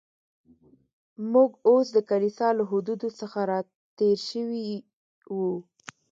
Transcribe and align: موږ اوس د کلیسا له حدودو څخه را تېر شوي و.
موږ 1.33 1.51
اوس 1.69 1.85
د 1.93 1.97
کلیسا 2.09 2.47
له 2.57 2.63
حدودو 2.71 3.09
څخه 3.19 3.39
را 3.51 3.59
تېر 3.97 4.17
شوي 4.29 4.63
و. 5.35 5.37